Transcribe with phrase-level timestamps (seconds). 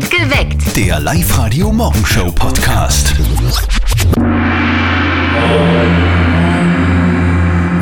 [0.00, 0.76] Geweckt.
[0.76, 3.14] Der Live-Radio-Morgenshow-Podcast.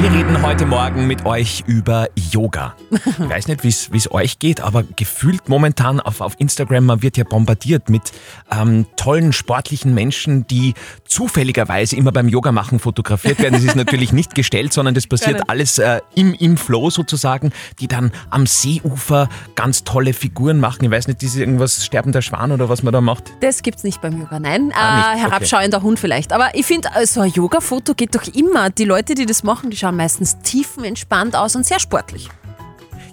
[0.00, 2.74] Wir reden heute Morgen mit euch über Yoga.
[2.90, 3.68] Ich weiß nicht, wie
[3.98, 8.10] es euch geht, aber gefühlt momentan auf, auf Instagram, man wird ja bombardiert mit
[8.50, 10.72] ähm, tollen sportlichen Menschen, die
[11.06, 13.52] zufälligerweise immer beim Yoga machen fotografiert werden.
[13.52, 17.86] Das ist natürlich nicht gestellt, sondern das passiert alles äh, im, im Flow sozusagen, die
[17.86, 20.82] dann am Seeufer ganz tolle Figuren machen.
[20.82, 23.24] Ich weiß nicht, diese irgendwas sterbender Schwan oder was man da macht.
[23.40, 24.72] Das gibt's nicht beim Yoga, nein.
[24.74, 25.20] Ah, äh, Okay.
[25.20, 26.32] herabschauender Hund vielleicht.
[26.32, 28.70] Aber ich finde, äh, so ein Yoga-Foto geht doch immer.
[28.70, 32.28] Die Leute, die das machen, die schauen meistens tiefenentspannt aus und sehr sportlich.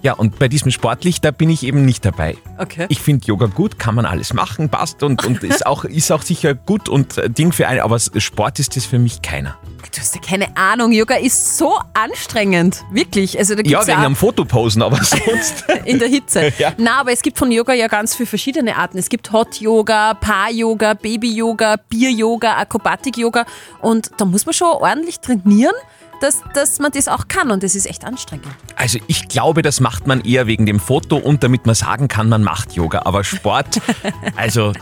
[0.04, 2.38] Ja, und bei diesem Sportlich, da bin ich eben nicht dabei.
[2.60, 2.86] Okay.
[2.90, 6.22] Ich finde Yoga gut, kann man alles machen, passt und, und ist, auch, ist auch
[6.22, 9.58] sicher gut und äh, Ding für einen, aber Sport ist das für mich keiner.
[9.94, 12.84] Du hast ja keine Ahnung, Yoga ist so anstrengend.
[12.92, 13.40] Wirklich.
[13.40, 15.66] Also da Ja, gibt's wegen ja am Fotoposen, aber sonst.
[15.86, 16.54] in der Hitze.
[16.60, 16.74] Ja.
[16.78, 18.98] Na, aber es gibt von Yoga ja ganz viele verschiedene Arten.
[19.00, 23.46] Es gibt Hot Yoga, Paar Yoga, Baby Yoga, Bier Yoga, Akrobatik Yoga
[23.82, 25.76] und da muss man schon ordentlich trainieren,
[26.22, 28.48] dass, dass man das auch kann und das ist echt anstrengend.
[28.76, 32.30] Also ich glaube, das macht man eher wegen dem Foto und damit man sagen kann,
[32.30, 33.02] man macht Yoga.
[33.06, 33.80] Aber Sport,
[34.36, 34.74] also,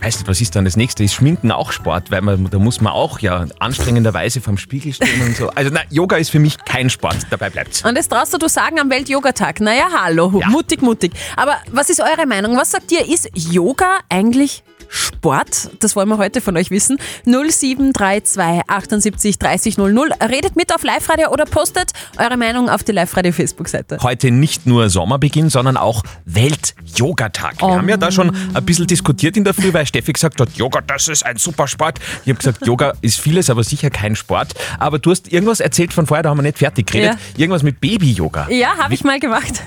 [0.00, 1.02] weißt du, was ist dann das nächste?
[1.04, 5.22] Ist Schminken auch Sport, weil man, da muss man auch ja anstrengenderweise vorm Spiegel stehen
[5.22, 5.48] und so.
[5.50, 7.82] Also na, Yoga ist für mich kein Sport, dabei bleibt's.
[7.84, 9.60] Und das traust du sagen am Welt-Yoga-Tag.
[9.60, 10.48] Naja, hallo, Ja.
[10.48, 11.12] mutig, mutig.
[11.36, 12.56] Aber was ist eure Meinung?
[12.56, 14.62] Was sagt ihr, ist Yoga eigentlich
[14.94, 15.70] Sport?
[15.80, 16.98] Das wollen wir heute von euch wissen.
[17.26, 20.10] 0732 78 30 00.
[20.22, 23.98] Redet mit auf Live-Radio oder postet eure Meinung auf die Live-Radio-Facebook-Seite.
[24.02, 27.60] Heute nicht nur Sommerbeginn, sondern auch Welt-Yoga-Tag.
[27.60, 27.76] Wir Oh.
[27.76, 30.80] haben ja da schon ein bisschen diskutiert in der Früh, weil Steffi gesagt hat, Yoga,
[30.80, 31.98] das ist ein super Sport.
[32.24, 34.54] Ich habe gesagt, Yoga ist vieles, aber sicher kein Sport.
[34.78, 37.18] Aber du hast irgendwas erzählt von vorher, da haben wir nicht fertig geredet.
[37.36, 38.48] Irgendwas mit Baby-Yoga.
[38.50, 39.62] Ja, habe ich mal gemacht.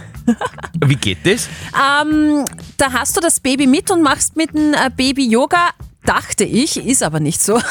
[0.86, 1.50] Wie geht das?
[1.74, 2.46] Ähm,
[2.78, 5.70] da hast du das Baby mit und machst mit dem äh, Baby Yoga,
[6.06, 7.60] dachte ich, ist aber nicht so.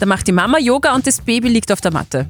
[0.00, 2.26] Da macht die Mama Yoga und das Baby liegt auf der Matte.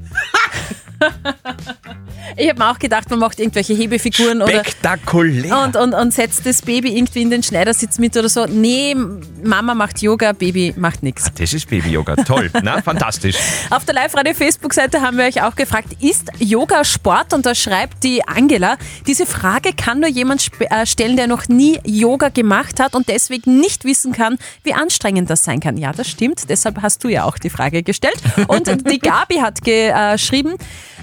[2.37, 5.59] Ich habe mir auch gedacht, man macht irgendwelche Hebefiguren oder Spektakulär.
[5.65, 8.47] und, und, und setzt das Baby irgendwie in den Schneidersitz mit oder so.
[8.47, 8.95] Nee,
[9.43, 11.31] Mama macht Yoga, Baby macht nichts.
[11.39, 12.17] das ist Baby-Yoga.
[12.17, 12.51] Toll.
[12.63, 13.37] Na, fantastisch.
[13.71, 17.35] Auf der Live-Radio-Facebook-Seite haben wir euch auch gefragt, ist Yoga Sport?
[17.35, 18.77] Und da schreibt die Angela,
[19.07, 23.61] diese Frage kann nur jemand äh, stellen, der noch nie Yoga gemacht hat und deswegen
[23.61, 25.77] nicht wissen kann, wie anstrengend das sein kann.
[25.77, 26.49] Ja, das stimmt.
[26.49, 28.21] Deshalb hast du ja auch die Frage gestellt.
[28.47, 30.55] Und die Gabi hat geschrieben,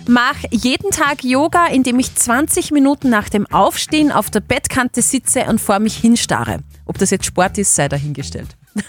[0.10, 5.44] mach jeden Tag Yoga, indem ich 20 Minuten nach dem Aufstehen auf der Bettkante sitze
[5.44, 6.60] und vor mich hinstarre.
[6.86, 8.48] Ob das jetzt Sport ist, sei dahingestellt.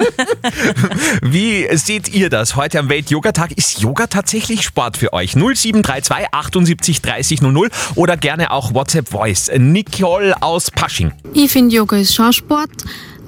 [1.22, 3.52] Wie seht ihr das heute am Welt-Yoga-Tag?
[3.52, 5.32] Ist Yoga tatsächlich Sport für euch?
[5.32, 9.52] 0732 78 30 00 oder gerne auch WhatsApp-Voice.
[9.58, 11.12] Nicole aus Pasching.
[11.34, 12.70] Ich finde, Yoga ist schon Sport.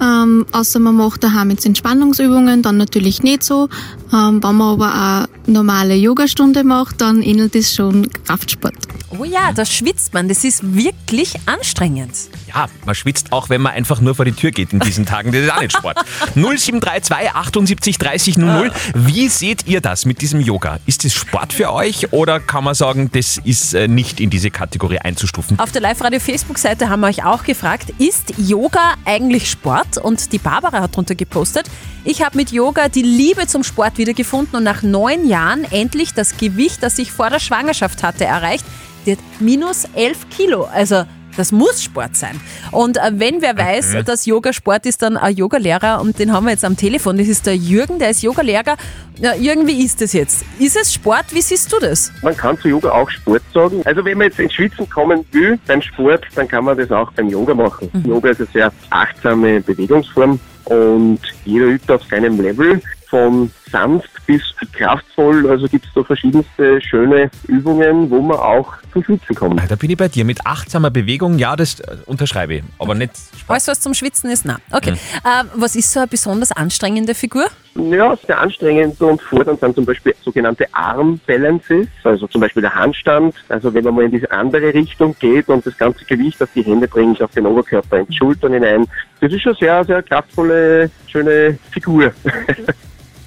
[0.03, 3.69] Ähm, außer man macht daheim jetzt Entspannungsübungen, dann natürlich nicht so.
[4.11, 8.75] Ähm, wenn man aber eine normale Yogastunde macht, dann ähnelt es schon Kraftsport.
[9.17, 10.27] Oh ja, da schwitzt man.
[10.27, 12.11] Das ist wirklich anstrengend.
[12.55, 15.31] Ja, man schwitzt auch, wenn man einfach nur vor die Tür geht in diesen Tagen.
[15.31, 15.97] Das ist auch nicht Sport.
[16.35, 18.71] 0732 78 30 00.
[18.93, 20.79] Wie seht ihr das mit diesem Yoga?
[20.85, 24.51] Ist es Sport für euch oder kann man sagen, das ist äh, nicht in diese
[24.51, 25.59] Kategorie einzustufen?
[25.59, 29.97] Auf der Live-Radio-Facebook-Seite haben wir euch auch gefragt, ist Yoga eigentlich Sport?
[29.97, 31.67] Und die Barbara hat drunter gepostet,
[32.05, 36.37] ich habe mit Yoga die Liebe zum Sport wiedergefunden und nach neun Jahren endlich das
[36.37, 38.65] Gewicht, das ich vor der Schwangerschaft hatte, erreicht.
[39.05, 40.65] Die hat minus 11 Kilo.
[40.65, 41.05] Also
[41.37, 42.39] das muss Sport sein.
[42.71, 46.45] Und äh, wenn wer weiß, dass Yoga Sport ist, dann ein Yogalehrer und den haben
[46.45, 47.17] wir jetzt am Telefon.
[47.17, 48.75] Das ist der Jürgen, der ist Yogalehrer.
[49.19, 50.43] Ja, Jürgen, wie ist das jetzt?
[50.59, 51.25] Ist es Sport?
[51.31, 52.11] Wie siehst du das?
[52.21, 53.81] Man kann zu Yoga auch Sport sagen.
[53.85, 57.11] Also wenn man jetzt ins Schwitzen kommen will beim Sport, dann kann man das auch
[57.13, 57.89] beim Yoga machen.
[58.05, 62.81] Yoga ist eine sehr achtsame Bewegungsform und jeder übt auf seinem Level
[63.13, 64.41] von sanft bis
[64.71, 65.47] kraftvoll.
[65.47, 69.61] Also gibt es da verschiedenste schöne Übungen, wo man auch zum Schwitzen kommt.
[69.61, 70.25] Ah, Da bin ich bei dir.
[70.25, 72.63] Mit achtsamer Bewegung, ja, das äh, unterschreibe ich.
[72.79, 73.11] Aber nicht.
[73.47, 74.45] Alles, was zum Schwitzen ist?
[74.45, 74.57] Nein.
[74.71, 74.93] Okay.
[74.93, 77.45] Äh, was ist so eine besonders anstrengende Figur?
[77.75, 83.35] Ja, sehr anstrengend und fordernd sind zum Beispiel sogenannte Arm-Balances, also zum Beispiel der Handstand.
[83.49, 86.63] Also wenn man mal in diese andere Richtung geht und das ganze Gewicht auf die
[86.63, 88.87] Hände bringt, auf den Oberkörper, in die Schultern hinein.
[89.21, 92.11] Das ist schon sehr, sehr kraftvolle, schöne Figur.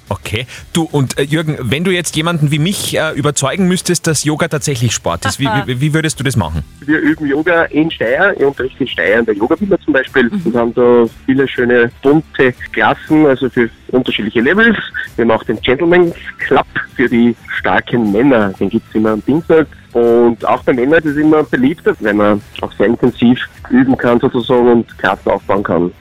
[0.09, 0.47] Okay.
[0.73, 4.47] Du und äh, Jürgen, wenn du jetzt jemanden wie mich äh, überzeugen müsstest, dass Yoga
[4.47, 6.63] tatsächlich Sport ist, wie, wie, wie würdest du das machen?
[6.85, 10.55] Wir üben Yoga in Steyr, ich unterrichte in Steyr in der Yoga-Villa zum Beispiel und
[10.55, 14.77] haben da viele schöne bunte Klassen, also für unterschiedliche Levels.
[15.15, 19.67] Wir haben auch den Gentleman's Club für die starken Männer, den gibt's immer am Dienstag.
[19.93, 23.39] Und auch bei Männern ist es immer beliebter, wenn man auch sehr intensiv
[23.69, 25.91] üben kann sozusagen und Kraft aufbauen kann.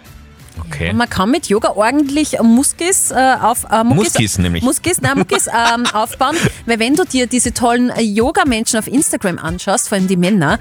[0.60, 0.90] Okay.
[0.90, 4.62] Und man kann mit Yoga ordentlich Muskis äh, auf äh, Muckis, Muskis nämlich.
[4.64, 6.36] Muskis, nein, Muckis ähm, aufbauen.
[6.66, 10.58] Weil wenn du dir diese tollen äh, Yoga-Menschen auf Instagram anschaust, vor allem die Männer,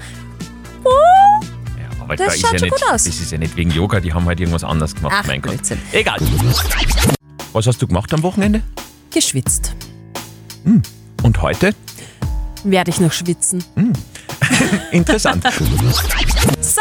[0.84, 3.04] Ja, aber Das da schaut ist ja schon nicht, gut aus.
[3.04, 5.54] Das ist ja nicht wegen Yoga, die haben halt irgendwas anderes gemacht, Ach, mein Gott.
[5.92, 6.18] Egal.
[7.52, 8.62] Was hast du gemacht am Wochenende?
[9.12, 9.74] geschwitzt.
[11.22, 11.74] Und heute?
[12.64, 13.64] Werde ich noch schwitzen.
[14.90, 15.44] Interessant.
[16.60, 16.80] So,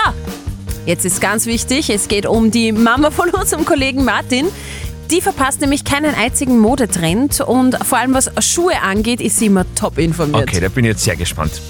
[0.86, 4.48] jetzt ist ganz wichtig, es geht um die Mama von unserem Kollegen Martin.
[5.12, 9.66] Die verpasst nämlich keinen einzigen Modetrend und vor allem was Schuhe angeht, ist sie immer
[9.76, 10.50] top informiert.
[10.50, 11.62] Okay, da bin ich jetzt sehr gespannt.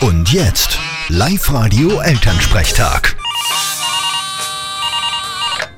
[0.00, 0.78] Und jetzt
[1.08, 3.16] Live-Radio Elternsprechtag.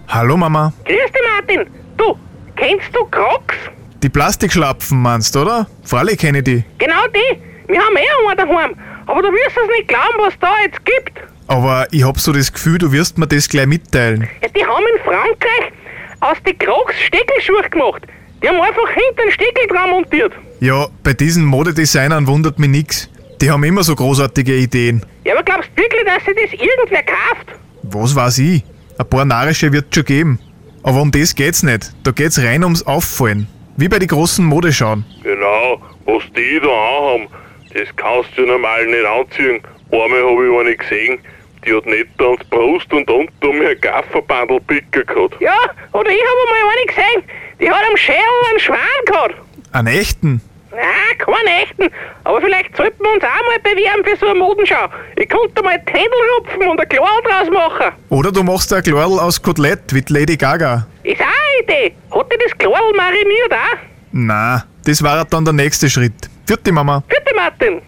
[0.09, 0.73] Hallo Mama.
[0.85, 1.67] Grüß dich, Martin.
[1.99, 2.17] Du,
[2.57, 3.57] kennst du Crocs?
[4.03, 5.67] Die Plastikschlapfen meinst, oder?
[5.83, 6.65] Freilich kenne ich die.
[6.79, 7.39] Genau die.
[7.67, 8.77] Wir haben eh einen daheim.
[9.07, 11.34] Aber du wirst es nicht glauben, was da jetzt gibt.
[11.47, 14.29] Aber ich hab so das Gefühl, du wirst mir das gleich mitteilen.
[14.43, 15.73] Ja, die haben in Frankreich
[16.21, 18.03] aus den Crocs Steckelschuhe gemacht.
[18.43, 20.33] Die haben einfach hinten Steckel dran montiert.
[20.61, 23.11] Ja, bei diesen Modedesignern wundert mich nix.
[23.41, 25.05] Die haben immer so großartige Ideen.
[25.25, 27.59] Ja, aber glaubst du wirklich, dass sich das irgendwer kauft?
[27.83, 28.63] Was weiß ich?
[28.99, 30.39] Ein paar narische wird schon geben.
[30.83, 31.93] Aber um das geht's nicht.
[32.05, 33.49] Da geht's rein ums Auffallen.
[33.77, 35.05] Wie bei die großen Modeschauen.
[35.23, 37.29] Genau, was die da anhaben,
[37.73, 39.61] das kannst du normal nicht anziehen.
[39.91, 41.19] Einmal habe ich eine gesehen,
[41.65, 45.41] die hat nicht ans Brust und unten um ihr Gafferbandelpicker gehabt.
[45.41, 45.57] Ja,
[45.93, 47.23] oder ich habe mal eine gesehen,
[47.61, 48.21] die hat am Schädel
[48.51, 49.35] einen Schwan gehabt.
[49.73, 50.41] Einen echten?
[50.71, 51.89] Nein, keinen echten.
[52.25, 54.89] Aber vielleicht sollten wir uns auch mal bewerben für so eine Modenschau.
[55.17, 57.93] Ich konnte mal Tändel rupfen und ein Klar draus machen.
[58.09, 60.87] Oder du machst ein Glarl aus Kotelett wie die Lady Gaga.
[61.05, 61.95] Ist auch eine Idee.
[62.11, 63.79] Hat die das Klar mariniert auch?
[64.11, 66.29] Na, das war dann der nächste Schritt.
[66.47, 67.03] Vierte Mama.
[67.09, 67.81] Bitte, Martin.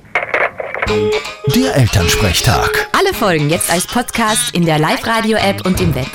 [0.90, 2.88] Der Elternsprechtag.
[2.92, 6.06] Alle Folgen jetzt als Podcast in der Live-Radio-App und im Web.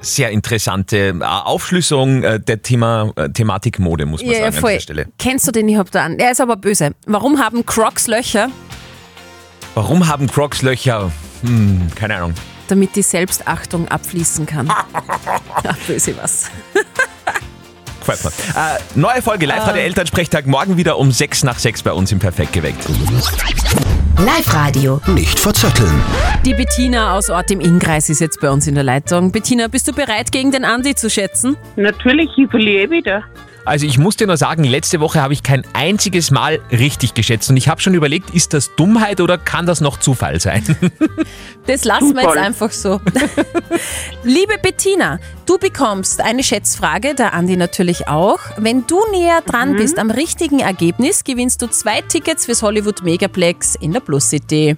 [0.00, 4.56] Sehr interessante äh, Aufschlüsselung äh, der Thema, äh, Thematik Mode, muss man Ja, ja, sagen,
[4.56, 4.70] an voll.
[4.72, 5.06] dieser Stelle.
[5.18, 6.16] Kennst du den überhaupt an?
[6.18, 6.92] Der ist aber böse.
[7.06, 8.48] Warum haben Crocs Löcher?
[9.74, 11.12] Warum haben Crocs Löcher?
[11.42, 12.34] Hm, keine Ahnung.
[12.68, 14.66] Damit die Selbstachtung abfließen kann.
[15.64, 16.46] ja, böse was.
[18.04, 18.30] Gefällt mir.
[18.60, 19.72] Äh, neue Folge Live Ah.
[19.72, 22.84] der Elternsprechtag morgen wieder um 6 nach 6 bei uns im Perfekt geweckt.
[24.18, 25.00] Live-Radio.
[25.06, 26.02] Nicht verzetteln.
[26.44, 29.32] Die Bettina aus Ort im Innkreis ist jetzt bei uns in der Leitung.
[29.32, 31.56] Bettina, bist du bereit, gegen den Andi zu schätzen?
[31.76, 33.22] Natürlich, ich verliere wieder.
[33.64, 37.48] Also ich muss dir nur sagen, letzte Woche habe ich kein einziges Mal richtig geschätzt
[37.48, 40.62] und ich habe schon überlegt, ist das Dummheit oder kann das noch Zufall sein?
[41.64, 43.00] Das lassen wir jetzt einfach so.
[44.24, 48.40] Liebe Bettina, du bekommst eine Schätzfrage, der Andi natürlich auch.
[48.56, 53.76] Wenn du näher dran bist am richtigen Ergebnis, gewinnst du zwei Tickets fürs Hollywood Megaplex
[53.76, 54.74] in der Plus City.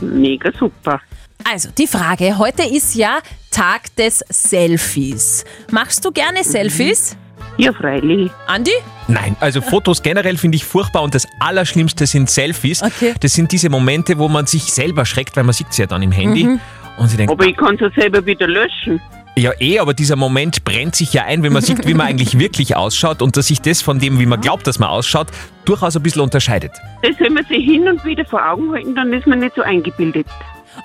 [0.00, 0.98] Mega super.
[1.44, 3.18] Also, die Frage, heute ist ja
[3.50, 5.44] Tag des Selfies.
[5.70, 7.18] Machst du gerne Selfies?
[7.56, 8.30] Ja, freilich.
[8.46, 8.72] Andi?
[9.06, 12.82] Nein, also Fotos generell finde ich furchtbar und das Allerschlimmste sind Selfies.
[12.82, 13.14] Okay.
[13.20, 16.02] Das sind diese Momente, wo man sich selber schreckt, weil man sieht es ja dann
[16.02, 16.58] im Handy
[16.98, 19.00] und sie denkt, Aber ich kann es ja selber wieder löschen.
[19.36, 22.38] ja eh, aber dieser Moment brennt sich ja ein, wenn man sieht, wie man eigentlich
[22.38, 25.28] wirklich ausschaut und dass sich das von dem, wie man glaubt, dass man ausschaut,
[25.64, 26.72] durchaus ein bisschen unterscheidet.
[27.02, 29.62] Das soll man sich hin und wieder vor Augen halten, dann ist man nicht so
[29.62, 30.26] eingebildet.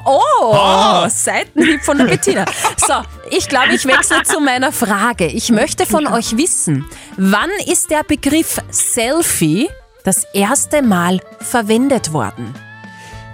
[0.06, 2.45] Oh, Seitenhieb von der Bettina.
[2.77, 2.94] So,
[3.30, 5.25] ich glaube, ich wechsle zu meiner Frage.
[5.28, 6.85] Ich möchte von euch wissen,
[7.18, 9.69] wann ist der Begriff Selfie
[10.04, 12.54] das erste Mal verwendet worden?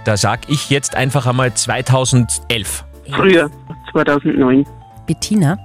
[0.04, 2.84] Da sag ich jetzt einfach einmal 2011.
[3.10, 3.50] Früher,
[3.92, 4.66] 2009.
[5.06, 5.58] Bettina?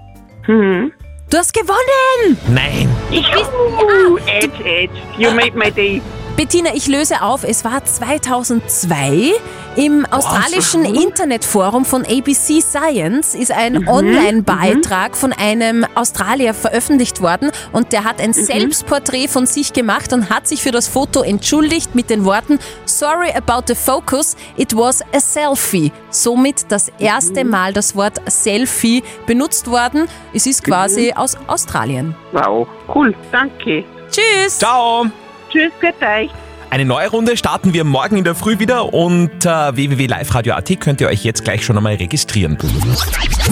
[0.48, 0.92] Mhm.
[1.30, 2.38] Du hast gewonnen!
[2.50, 6.02] Nein, Juhu, Edge, Edge, you made my day.
[6.42, 7.44] Bettina, ich löse auf.
[7.44, 9.32] Es war 2002
[9.76, 17.94] im australischen Internetforum von ABC Science ist ein Online-Beitrag von einem Australier veröffentlicht worden und
[17.94, 22.10] der hat ein Selbstporträt von sich gemacht und hat sich für das Foto entschuldigt mit
[22.10, 25.92] den Worten Sorry about the focus, it was a selfie.
[26.10, 30.08] Somit das erste Mal das Wort Selfie benutzt worden.
[30.34, 32.16] Es ist quasi aus Australien.
[32.32, 33.86] Wow, cool, danke.
[34.10, 34.58] Tschüss!
[34.58, 35.06] ciao!
[35.52, 36.32] Tschüss, gut euch.
[36.70, 41.10] Eine neue Runde starten wir morgen in der Früh wieder und äh, www.liveradio.at könnt ihr
[41.10, 42.58] euch jetzt gleich schon einmal registrieren.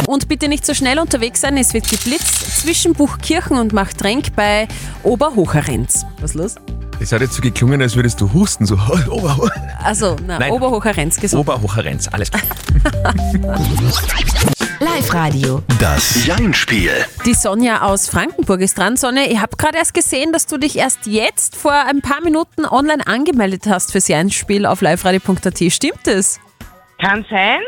[0.07, 4.69] Und bitte nicht so schnell unterwegs sein, es wird geblitzt zwischen Buchkirchen und Machtrenk bei
[5.03, 6.05] Oberhocherenz.
[6.21, 6.55] Was los?
[7.01, 8.75] Das hat jetzt so geklungen, als würdest du husten, so
[9.09, 9.51] Ober
[9.83, 10.51] Also, na, Nein.
[10.51, 11.41] Oberhocherenz gesund.
[11.41, 12.43] Oberhocherenz, alles klar.
[14.81, 15.61] Live-Radio.
[15.77, 16.91] Das Jein-Spiel.
[17.25, 18.95] Die Sonja aus Frankenburg ist dran.
[18.95, 22.65] Sonja, ich habe gerade erst gesehen, dass du dich erst jetzt vor ein paar Minuten
[22.65, 25.59] online angemeldet hast fürs Jens-Spiel auf liveradio.at.
[25.69, 26.39] Stimmt es?
[27.01, 27.59] Kann sein.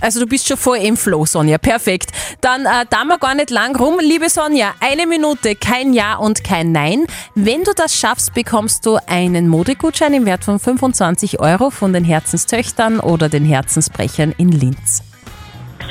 [0.00, 1.58] Also du bist schon voll im Flow, Sonja.
[1.58, 2.12] Perfekt.
[2.40, 3.98] Dann äh, da wir gar nicht lang rum.
[4.00, 7.06] Liebe Sonja, eine Minute, kein Ja und kein Nein.
[7.34, 12.04] Wenn du das schaffst, bekommst du einen Modegutschein im Wert von 25 Euro von den
[12.04, 15.02] Herzenstöchtern oder den Herzensbrechern in Linz.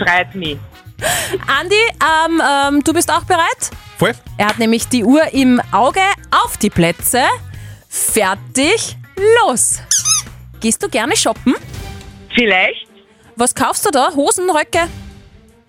[0.04, 0.58] Freut mich.
[1.48, 3.72] Andi, ähm, ähm, du bist auch bereit?
[3.98, 4.14] Voll.
[4.38, 7.24] Er hat nämlich die Uhr im Auge auf die Plätze.
[7.90, 8.98] Fertig,
[9.46, 9.82] los.
[10.60, 11.56] Gehst du gerne shoppen?
[12.34, 12.88] Vielleicht.
[13.36, 14.12] Was kaufst du da?
[14.16, 14.88] Hosen, Röcke?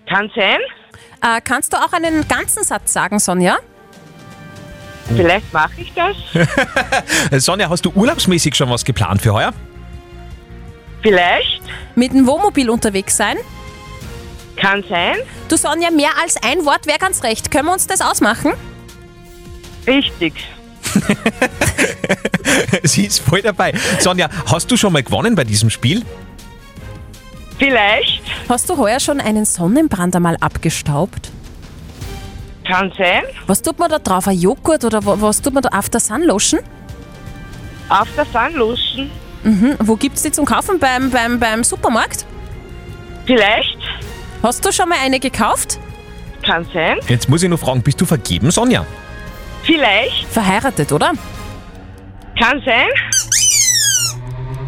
[0.09, 0.59] Kann sein.
[1.23, 3.59] Äh, kannst du auch einen ganzen Satz sagen, Sonja?
[5.17, 6.17] Vielleicht mache ich das.
[7.45, 9.53] Sonja, hast du urlaubsmäßig schon was geplant für heuer?
[11.03, 11.63] Vielleicht.
[11.95, 13.37] Mit dem Wohnmobil unterwegs sein?
[14.65, 15.17] Kann sein.
[15.49, 17.51] Du Sonja, mehr als ein Wort wäre ganz recht.
[17.51, 18.53] Können wir uns das ausmachen?
[19.87, 20.33] Richtig.
[22.83, 23.73] Sie ist voll dabei.
[23.99, 26.03] Sonja, hast du schon mal gewonnen bei diesem Spiel?
[27.59, 28.23] Vielleicht.
[28.49, 31.31] Hast du heuer schon einen Sonnenbrand einmal abgestaubt?
[32.67, 33.25] Kann sein.
[33.47, 34.27] Was tut man da drauf?
[34.27, 35.69] Ein Joghurt oder wa- was tut man da?
[35.73, 36.61] After Sun Lotion?
[37.91, 39.11] Auf der Sunlotion.
[39.43, 39.75] Mhm.
[39.81, 40.79] Wo gibt's die zum Kaufen?
[40.79, 42.25] Beim, beim, beim Supermarkt?
[43.27, 43.77] Vielleicht.
[44.45, 45.79] Hast du schon mal eine gekauft?
[46.43, 46.99] Kann sein.
[47.09, 48.85] Jetzt muss ich nur fragen, bist du vergeben, Sonja?
[49.63, 50.27] Vielleicht.
[50.27, 51.15] Verheiratet, oder?
[52.39, 52.89] Kann sein.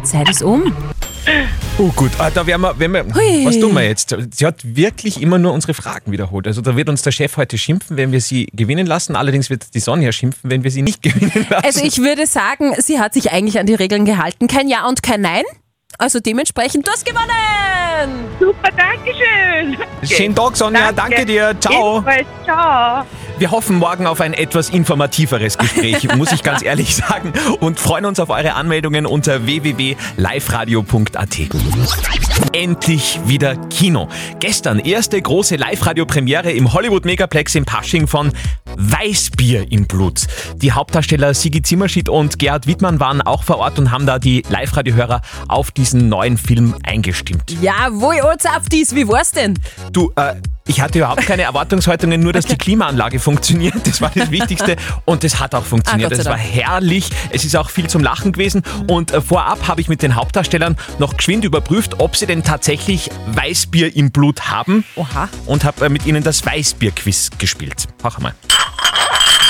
[0.01, 0.75] Zeit ist um.
[1.77, 3.45] Oh gut, ah, da werden wir, wenn wir Hui.
[3.45, 4.17] was tun wir jetzt?
[4.31, 6.47] Sie hat wirklich immer nur unsere Fragen wiederholt.
[6.47, 9.15] Also da wird uns der Chef heute schimpfen, wenn wir sie gewinnen lassen.
[9.15, 11.63] Allerdings wird die Sonja schimpfen, wenn wir sie nicht gewinnen lassen.
[11.63, 14.47] Also ich würde sagen, sie hat sich eigentlich an die Regeln gehalten.
[14.47, 15.43] Kein Ja und kein Nein.
[15.99, 18.25] Also dementsprechend, du hast gewonnen!
[18.39, 19.77] Super, Dankeschön.
[20.03, 20.91] Schönen Tag, Sonja.
[20.91, 21.55] Danke, dir.
[21.59, 21.97] Ciao.
[21.97, 22.27] Ebenfalls.
[22.45, 23.05] Ciao.
[23.39, 28.05] Wir hoffen morgen auf ein etwas informativeres Gespräch, muss ich ganz ehrlich sagen, und freuen
[28.05, 31.37] uns auf eure Anmeldungen unter www.liveradio.at.
[32.53, 34.07] Endlich wieder Kino.
[34.39, 38.31] Gestern erste große Live-Radio-Premiere im Hollywood Megaplex in Pasching von
[38.75, 40.21] Weißbier im Blut.
[40.55, 44.41] Die Hauptdarsteller Sigi Zimmerschied und Gerhard Wittmann waren auch vor Ort und haben da die
[44.49, 47.55] Live-Radio-Hörer auf diesen neuen Film eingestimmt.
[47.61, 49.59] Jawohl, auf dies, wie war's denn?
[49.91, 50.33] Du, äh,
[50.67, 53.75] ich hatte überhaupt keine Erwartungshaltungen, nur dass die Klimaanlage funktioniert.
[53.85, 56.11] Das war das Wichtigste und das hat auch funktioniert.
[56.11, 57.09] Ah, das war herrlich.
[57.29, 60.77] Es ist auch viel zum Lachen gewesen und äh, vorab habe ich mit den Hauptdarstellern
[60.99, 65.29] noch geschwind überprüft, ob sie denn tatsächlich Weißbier im Blut haben Oha.
[65.45, 67.87] und habe äh, mit ihnen das Weißbier-Quiz gespielt.
[68.03, 68.33] Mach mal.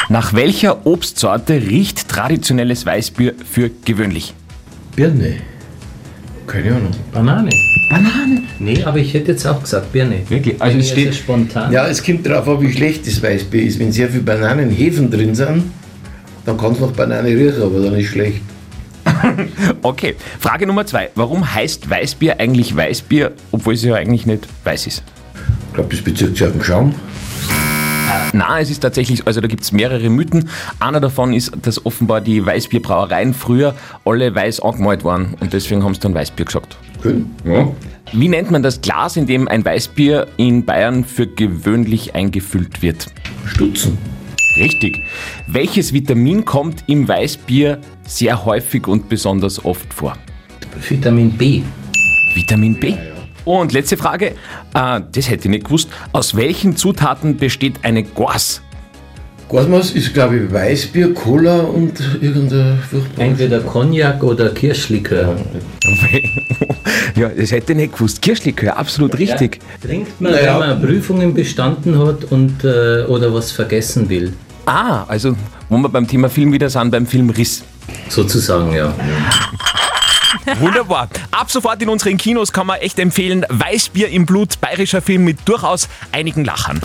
[0.09, 4.33] Nach welcher Obstsorte riecht traditionelles Weißbier für gewöhnlich?
[4.95, 5.41] Birne.
[6.47, 6.91] Keine Ahnung.
[7.11, 7.49] Banane.
[7.89, 8.41] Banane.
[8.59, 10.21] Nee, aber ich hätte jetzt auch gesagt Birne.
[10.29, 10.59] Wirklich?
[10.61, 11.71] Also Bin es steht- spontan.
[11.71, 13.79] Ja, es kommt darauf an, wie schlecht das Weißbier ist.
[13.79, 15.65] Wenn sehr viel Bananenhefen drin sind,
[16.45, 18.41] dann kann es nach Banane riechen, aber dann ist schlecht.
[19.81, 21.09] Okay, Frage Nummer zwei.
[21.15, 25.03] Warum heißt Weißbier eigentlich Weißbier, obwohl es ja eigentlich nicht weiß ist?
[25.69, 26.93] Ich glaube, das bezieht sich auf den Schaum.
[28.33, 30.49] Na, es ist tatsächlich, also da gibt es mehrere Mythen.
[30.79, 35.93] Einer davon ist, dass offenbar die Weißbierbrauereien früher alle weiß angemalt waren und deswegen haben
[35.93, 36.77] sie dann Weißbier gesagt.
[37.03, 37.25] Cool.
[37.45, 37.71] Ja.
[38.13, 43.07] Wie nennt man das Glas, in dem ein Weißbier in Bayern für gewöhnlich eingefüllt wird?
[43.45, 43.97] Stutzen.
[44.57, 45.03] Richtig.
[45.47, 50.17] Welches Vitamin kommt im Weißbier sehr häufig und besonders oft vor?
[50.89, 51.61] Vitamin B.
[52.33, 52.93] Vitamin B.
[53.47, 54.33] Und letzte Frage,
[54.73, 55.87] äh, das hätte ich nicht gewusst.
[56.11, 58.61] Aus welchen Zutaten besteht eine Goas?
[59.49, 63.23] Gasmaß ist, glaube ich, Weißbier, Cola und irgendein furchtbar.
[63.23, 65.37] Entweder Cognac oder Kirschlikör.
[67.15, 68.21] ja, das hätte ich nicht gewusst.
[68.21, 69.61] Kirschlikör, absolut richtig.
[69.81, 70.59] Trinkt man, Naja.
[70.59, 74.33] wenn man Prüfungen bestanden hat und, äh, oder was vergessen will.
[74.65, 75.37] Ah, also
[75.69, 77.63] wo wir beim Thema Film wieder sind, beim Film Riss.
[78.09, 78.93] Sozusagen, ja.
[80.59, 81.09] Wunderbar.
[81.31, 83.45] Ab sofort in unseren Kinos kann man echt empfehlen.
[83.49, 86.81] Weißbier im Blut, bayerischer Film mit durchaus einigen Lachern.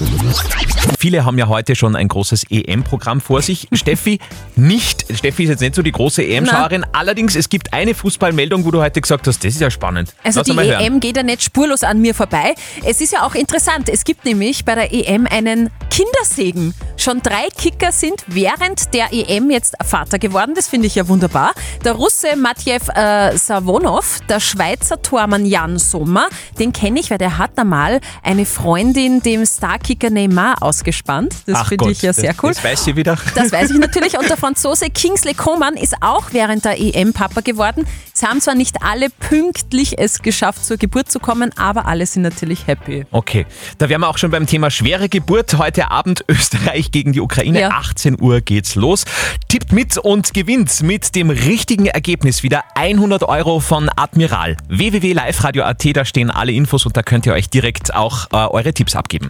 [0.99, 3.69] Viele haben ja heute schon ein großes EM-Programm vor sich.
[3.73, 4.19] Steffi
[4.57, 5.07] nicht.
[5.17, 6.85] Steffi ist jetzt nicht so die große EM-Schauerin.
[6.93, 10.15] Allerdings, es gibt eine Fußballmeldung, wo du heute gesagt hast, das ist ja spannend.
[10.23, 10.69] Also Lass die.
[10.73, 12.55] EM geht ja nicht spurlos an mir vorbei.
[12.85, 13.89] Es ist ja auch interessant.
[13.89, 16.75] Es gibt nämlich bei der EM einen Kindersegen.
[16.97, 20.53] Schon drei Kicker sind während der EM jetzt Vater geworden.
[20.55, 21.53] Das finde ich ja wunderbar.
[21.85, 26.29] Der Russe Matjew äh, Savonov, der Schweizer Tormann Jan Sommer,
[26.59, 31.35] den kenne ich, weil der hat einmal eine Freundin dem Starkicker Neymar ausgespannt.
[31.45, 32.55] Das finde ich ja sehr das, cool.
[32.55, 33.19] Das weiß sie wieder.
[33.35, 34.17] Das weiß ich natürlich.
[34.17, 37.87] Und der Franzose Kingsley Coman ist auch während der EM Papa geworden.
[38.15, 42.23] Es haben zwar nicht alle pünktlich es geschafft, zur Geburt zu kommen, aber alle sind
[42.23, 43.05] natürlich happy.
[43.11, 45.59] Okay, da wären wir auch schon beim Thema schwere Geburt.
[45.59, 47.61] Heute heute Abend Österreich gegen die Ukraine.
[47.61, 47.71] Ja.
[47.71, 49.05] 18 Uhr geht's los.
[49.49, 54.57] Tippt mit und gewinnt mit dem richtigen Ergebnis wieder 100 Euro von Admiral.
[54.69, 58.95] www.liveradio.at, da stehen alle Infos und da könnt ihr euch direkt auch äh, eure Tipps
[58.95, 59.29] abgeben.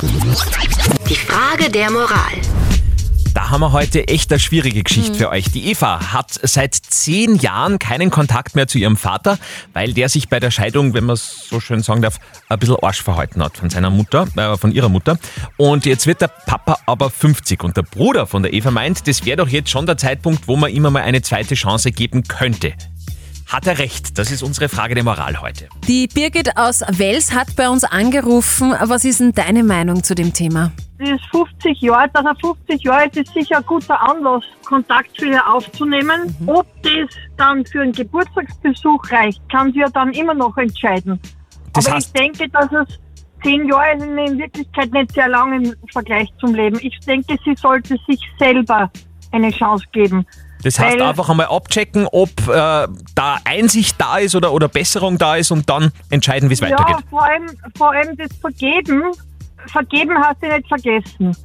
[1.08, 2.32] Die Frage der Moral.
[3.34, 5.50] Da haben wir heute echt eine schwierige Geschichte für euch.
[5.50, 9.38] Die Eva hat seit zehn Jahren keinen Kontakt mehr zu ihrem Vater,
[9.72, 12.18] weil der sich bei der Scheidung, wenn man es so schön sagen darf,
[12.50, 15.18] ein bisschen Arsch verhalten hat von seiner Mutter, äh, von ihrer Mutter.
[15.56, 19.24] Und jetzt wird der Papa aber 50 und der Bruder von der Eva meint, das
[19.24, 22.74] wäre doch jetzt schon der Zeitpunkt, wo man ihm mal eine zweite Chance geben könnte.
[23.52, 24.18] Hat er recht?
[24.18, 25.68] Das ist unsere Frage der Moral heute.
[25.86, 28.74] Die Birgit aus Wels hat bei uns angerufen.
[28.80, 30.72] Was ist denn deine Meinung zu dem Thema?
[30.98, 34.42] Sie ist 50 Jahre alt, dass er 50 Jahre alt ist, sicher ein guter Anlass,
[34.64, 36.34] Kontakt zu ihr aufzunehmen.
[36.46, 41.20] Ob das dann für einen Geburtstagsbesuch reicht, kann sie ja dann immer noch entscheiden.
[41.74, 42.98] Das Aber ich denke, dass es
[43.42, 46.78] zehn Jahre sind in Wirklichkeit nicht sehr lang im Vergleich zum Leben.
[46.80, 48.90] Ich denke, sie sollte sich selber
[49.30, 50.24] eine Chance geben.
[50.64, 52.52] Das heißt Weil- einfach einmal abchecken, ob äh,
[53.14, 56.70] da Einsicht da ist oder, oder Besserung da ist und dann entscheiden, wie es Ja,
[56.70, 57.04] weitergeht.
[57.10, 59.02] vor allem, vor allem das Vergeben.
[59.66, 61.36] Vergeben hast du nicht vergessen.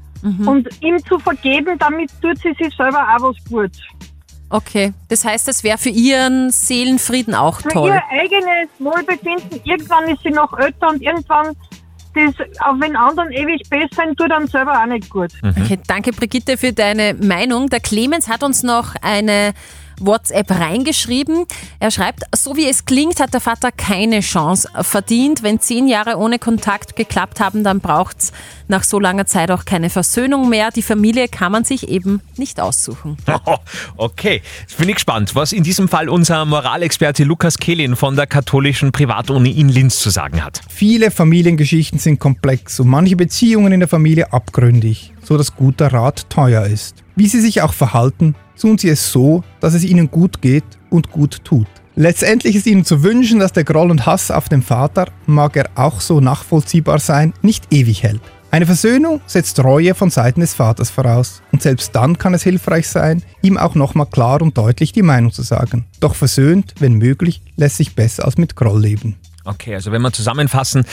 [0.46, 3.80] Und ihm zu vergeben, damit tut sie sich selber auch was Gutes.
[4.50, 7.90] Okay, das heißt, das wäre für ihren Seelenfrieden auch Für toll.
[7.90, 11.56] ihr eigenes Wohlbefinden, irgendwann ist sie noch älter und irgendwann
[12.18, 15.32] das auch wenn anderen ewig besser sein, tut dann selber auch nicht gut.
[15.44, 17.70] Okay, danke Brigitte für deine Meinung.
[17.70, 19.54] Der Clemens hat uns noch eine
[20.00, 21.46] WhatsApp reingeschrieben.
[21.80, 25.44] Er schreibt, so wie es klingt, hat der Vater keine Chance verdient.
[25.44, 28.32] Wenn zehn Jahre ohne Kontakt geklappt haben, dann braucht's
[28.68, 30.72] nach so langer Zeit auch keine Versöhnung mehr.
[30.72, 33.18] Die Familie kann man sich eben nicht aussuchen.
[33.98, 38.28] Okay, jetzt bin ich gespannt, was in diesem Fall unser Moralexperte Lukas Kehlin von der
[38.28, 40.62] katholischen Privatuni in Linz zu sagen hat.
[40.70, 46.30] Viele Familiengeschichten sind komplex und manche Beziehungen in der Familie abgründig, so dass guter Rat
[46.30, 47.04] teuer ist.
[47.16, 51.12] Wie sie sich auch verhalten, tun sie es so, dass es ihnen gut geht und
[51.12, 51.68] gut tut.
[51.96, 55.70] Letztendlich ist ihnen zu wünschen, dass der Groll und Hass auf den Vater, mag er
[55.76, 58.22] auch so nachvollziehbar sein, nicht ewig hält.
[58.50, 62.88] Eine Versöhnung setzt Reue von Seiten des Vaters voraus und selbst dann kann es hilfreich
[62.88, 65.86] sein, ihm auch nochmal klar und deutlich die Meinung zu sagen.
[66.00, 69.16] Doch versöhnt, wenn möglich, lässt sich besser als mit Groll leben.
[69.48, 70.86] Okay, also wenn wir zusammenfassen,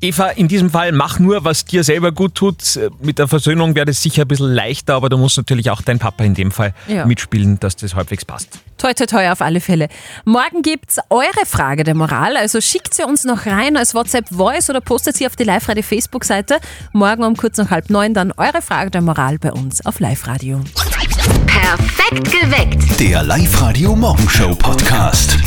[0.00, 2.78] Eva, in diesem Fall mach nur, was dir selber gut tut.
[3.00, 5.98] Mit der Versöhnung wäre das sicher ein bisschen leichter, aber du musst natürlich auch dein
[5.98, 7.06] Papa in dem Fall Ja.
[7.06, 8.58] mitspielen, dass das halbwegs passt.
[8.76, 9.88] Toi, toi, toi, auf alle Fälle.
[10.24, 14.80] Morgen gibt's eure Frage der Moral, also schickt sie uns noch rein als WhatsApp-Voice oder
[14.82, 16.58] postet sie auf die Live-Radio Facebook-Seite.
[16.92, 20.60] Morgen um kurz nach halb neun dann eure Frage der Moral bei uns auf Live-Radio.
[21.46, 23.00] Perfekt geweckt.
[23.00, 25.38] Der Live-Radio Morgenshow Podcast.